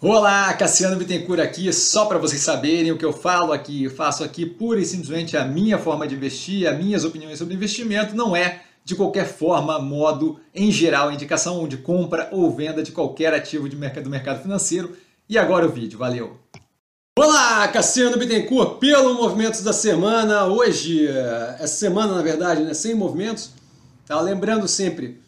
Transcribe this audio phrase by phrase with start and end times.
[0.00, 4.22] Olá, Cassiano Bittencourt aqui, só para vocês saberem o que eu falo aqui, eu faço
[4.22, 8.36] aqui pura e simplesmente a minha forma de investir, as minhas opiniões sobre investimento, não
[8.36, 13.68] é de qualquer forma, modo, em geral, indicação de compra ou venda de qualquer ativo
[13.68, 14.96] de mercado, do mercado financeiro.
[15.28, 16.38] E agora o vídeo, valeu!
[17.18, 21.08] Olá, Cassiano Bittencourt, pelo Movimentos da Semana, hoje,
[21.58, 23.50] essa semana na verdade, né, sem movimentos,
[24.06, 24.20] tá?
[24.20, 25.20] lembrando sempre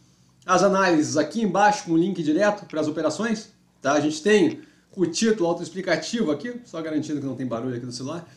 [0.46, 3.50] as análises aqui embaixo com o link direto para as operações,
[3.80, 3.92] Tá?
[3.92, 4.60] A gente tem
[4.94, 8.29] o título autoexplicativo aqui, só garantindo que não tem barulho aqui no celular.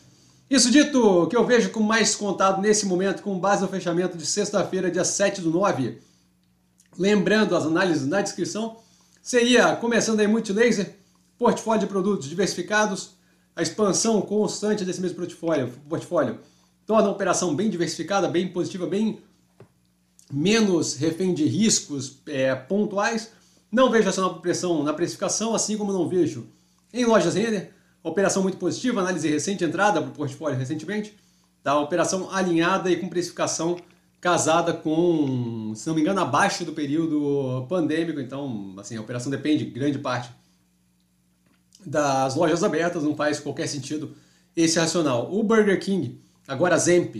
[0.48, 4.26] Isso dito, que eu vejo com mais contado nesse momento, com base no fechamento de
[4.26, 5.98] sexta-feira, dia 7 do 9.
[6.98, 8.76] Lembrando as análises na descrição,
[9.22, 10.94] seria começando aí multilaser,
[11.38, 13.10] portfólio de produtos diversificados,
[13.56, 16.38] a expansão constante desse mesmo portfólio, portfólio
[16.86, 19.20] torna a operação bem diversificada, bem positiva, bem
[20.32, 23.30] menos refém de riscos é, pontuais
[23.74, 26.46] não vejo essa pressão na precificação, assim como não vejo
[26.92, 27.72] em lojas Renner.
[28.04, 31.12] Operação muito positiva, análise recente, entrada para o portfólio recentemente.
[31.60, 31.76] Tá?
[31.80, 33.76] Operação alinhada e com precificação
[34.20, 38.20] casada com, se não me engano, abaixo do período pandêmico.
[38.20, 40.30] Então, assim, a operação depende grande parte
[41.84, 44.14] das lojas abertas, não faz qualquer sentido
[44.56, 45.34] esse racional.
[45.34, 47.16] O Burger King, agora Zemp,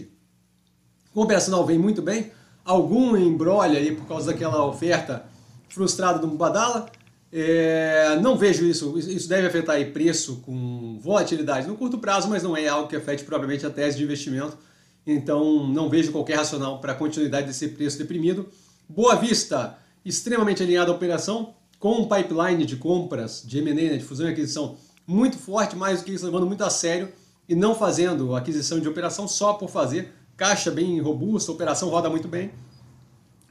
[1.13, 2.31] o operacional vem muito bem.
[2.65, 5.34] Algum embrolha aí por causa daquela oferta
[5.75, 6.87] frustrado do Mubadala.
[7.33, 12.45] É, não vejo isso, isso deve afetar aí preço com volatilidade no curto prazo, mas
[12.45, 14.57] não é algo que afete provavelmente a tese de investimento.
[15.05, 18.49] Então não vejo qualquer racional para a continuidade desse preço deprimido.
[18.89, 24.05] Boa Vista, extremamente alinhada à operação, com um pipeline de compras, de M&A, né, de
[24.05, 27.13] fusão e aquisição, muito forte, mais do que isso, levando muito a sério
[27.49, 30.13] e não fazendo aquisição de operação só por fazer.
[30.37, 32.53] Caixa bem robusta, operação roda muito bem.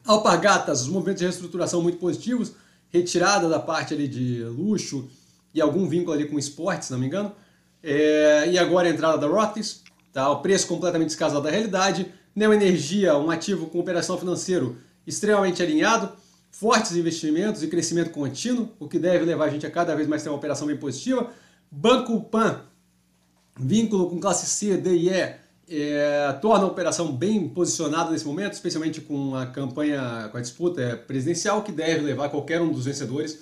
[0.05, 2.53] Alpargatas, os movimentos de reestruturação muito positivos,
[2.89, 5.09] retirada da parte ali de luxo
[5.53, 7.31] e algum vínculo ali com esporte, se não me engano.
[7.81, 10.29] É, e agora a entrada da Roths, tá?
[10.29, 12.11] o preço completamente descasado da realidade.
[12.35, 16.11] Neoenergia, um ativo com operação financeiro extremamente alinhado,
[16.51, 20.23] fortes investimentos e crescimento contínuo, o que deve levar a gente a cada vez mais
[20.23, 21.29] ter uma operação bem positiva.
[21.69, 22.61] Banco Pan,
[23.59, 25.35] vínculo com classe C, D e E,
[25.69, 31.01] é, torna a operação bem posicionada nesse momento, especialmente com a campanha, com a disputa
[31.07, 33.39] presidencial, que deve levar qualquer um dos vencedores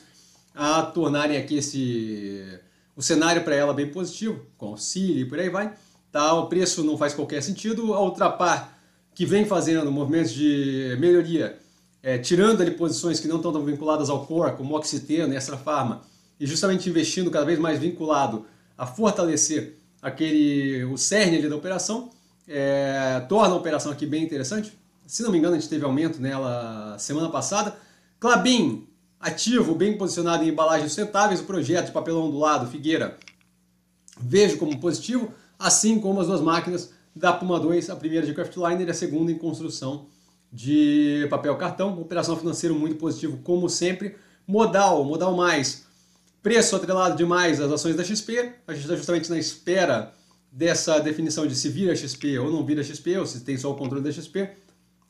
[0.54, 2.60] a tornarem aqui esse
[2.96, 5.74] o cenário para ela bem positivo, com auxílio e por aí vai.
[6.12, 7.94] Tá, o preço não faz qualquer sentido.
[7.94, 8.78] A Ultrapar,
[9.16, 11.58] que vem fazendo movimentos de melhoria,
[12.04, 16.02] é, tirando ali posições que não estão tão vinculadas ao core, como Oxiteno, Extra Pharma,
[16.40, 18.46] e justamente investindo cada vez mais vinculado
[18.78, 22.10] a fortalecer aquele o cerne ali da operação,
[22.48, 24.78] é, torna a operação aqui bem interessante.
[25.06, 27.76] Se não me engano, a gente teve aumento nela semana passada.
[28.20, 28.88] Clabin,
[29.20, 33.18] ativo, bem posicionado em embalagens sustentáveis, o projeto de papelão do lado, Figueira,
[34.20, 38.88] vejo como positivo, assim como as duas máquinas da Puma 2, a primeira de Craftliner
[38.88, 40.08] e a segunda em construção
[40.52, 45.86] de papel cartão, operação financeira muito positivo como sempre, modal, modal mais,
[46.42, 50.12] Preço atrelado demais às ações da XP, a gente está justamente na espera
[50.52, 53.76] dessa definição de se vira XP ou não vira XP, ou se tem só o
[53.76, 54.50] controle da XP.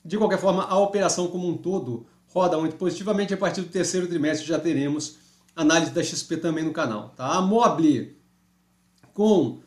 [0.04, 3.34] De qualquer forma, a operação como um todo roda muito positivamente.
[3.34, 5.18] A partir do terceiro trimestre já teremos
[5.56, 7.14] análise da XP também no canal.
[7.16, 7.26] Tá?
[7.26, 8.18] A Mobile,
[9.14, 9.60] com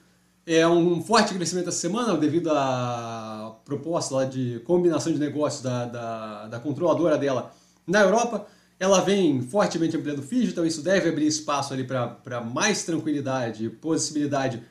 [0.46, 5.86] é, um forte crescimento essa semana, devido à proposta lá de combinação de negócios da,
[5.86, 7.52] da, da controladora dela
[7.86, 8.46] na Europa,
[8.78, 13.68] ela vem fortemente ampliando o FII, então isso deve abrir espaço ali para mais tranquilidade,
[13.70, 14.62] possibilidade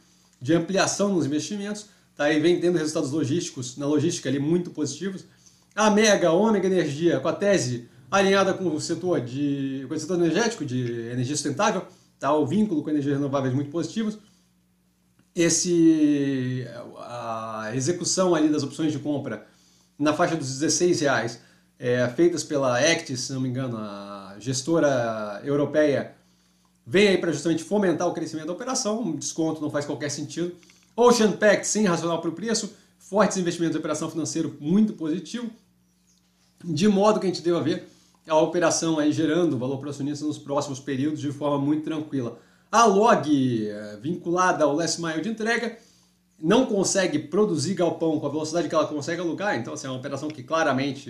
[0.41, 2.31] de ampliação nos investimentos, tá?
[2.31, 5.25] e vem tendo resultados logísticos, na logística ali muito positivos.
[5.73, 10.17] A Mega, Ômega Energia, com a tese alinhada com o setor, de, com o setor
[10.17, 11.87] energético de energia sustentável,
[12.19, 12.31] tá?
[12.35, 14.19] o vínculo com energias renováveis muito positivos.
[15.35, 16.67] Esse,
[16.99, 19.47] a execução ali das opções de compra
[19.97, 21.41] na faixa dos 16 reais
[21.83, 26.15] é, feitas pela Actis, se não me engano, a gestora europeia,
[26.87, 30.55] vem aí para justamente fomentar o crescimento da operação, um desconto não faz qualquer sentido.
[30.95, 35.49] Ocean Pact, sem racional para o preço, fortes investimentos de operação financeira muito positivo,
[36.63, 37.85] de modo que a gente deva ver
[38.29, 42.39] a operação aí gerando valor para o acionista nos próximos períodos de forma muito tranquila.
[42.71, 45.77] A log, é, vinculada ao last mile de entrega,
[46.39, 49.99] não consegue produzir galpão com a velocidade que ela consegue alugar, então assim, é uma
[49.99, 51.09] operação que claramente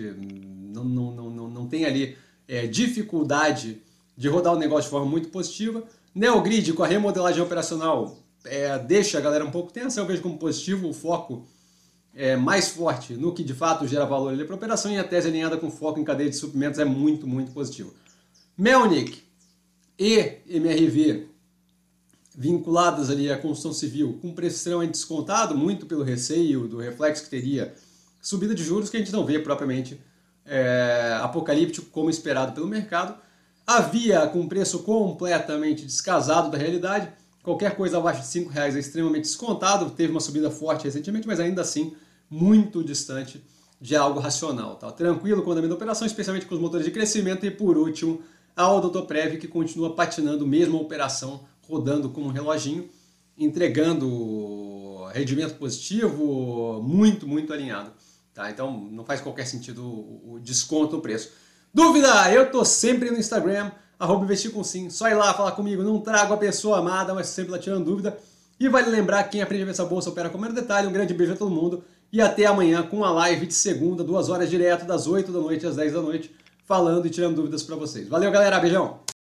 [0.74, 2.18] não, não, não, não, não tem ali
[2.48, 3.82] é, dificuldade
[4.18, 5.84] de rodar o negócio de forma muito positiva.
[6.14, 10.38] Neogrid com a remodelagem operacional é, deixa a galera um pouco tensa, eu vejo como
[10.38, 11.46] positivo o foco
[12.14, 15.30] é, mais forte no que de fato gera valor para a operação e a tese
[15.30, 17.94] alinhada com foco em cadeia de suprimentos é muito, muito positivo.
[18.58, 19.24] Melnick
[19.98, 21.28] e MRV
[22.36, 27.30] vinculadas ali à construção civil com preço extremamente descontado, muito pelo receio do reflexo que
[27.30, 27.74] teria
[28.22, 30.00] subida de juros que a gente não vê propriamente
[30.46, 33.16] é, apocalíptico como esperado pelo mercado.
[33.66, 37.10] Havia com preço completamente descasado da realidade,
[37.42, 41.40] qualquer coisa abaixo de R$ reais é extremamente descontado, teve uma subida forte recentemente, mas
[41.40, 41.94] ainda assim
[42.30, 43.42] muito distante
[43.80, 44.76] de algo racional.
[44.76, 44.92] Tá?
[44.92, 48.22] Tranquilo com o andamento da operação, especialmente com os motores de crescimento e por último
[48.56, 52.90] a Odotoprev que continua patinando mesmo a operação, rodando como um reloginho,
[53.38, 57.92] entregando rendimento positivo muito, muito alinhado.
[58.34, 58.50] Tá?
[58.50, 61.32] Então não faz qualquer sentido o, desconto no preço.
[61.74, 62.32] Dúvida?
[62.32, 64.90] Eu tô sempre no Instagram, arroba investir com sim.
[64.90, 68.18] Só ir lá falar comigo, não trago a pessoa amada, mas sempre lá tirando dúvida.
[68.60, 70.88] E vale lembrar quem aprende a ver essa bolsa opera com menor detalhe.
[70.88, 74.30] Um grande beijo a todo mundo e até amanhã com a live de segunda, duas
[74.30, 76.34] horas direto, das 8 da noite às 10 da noite,
[76.64, 78.08] falando e tirando dúvidas para vocês.
[78.08, 78.60] Valeu, galera.
[78.60, 79.13] Beijão!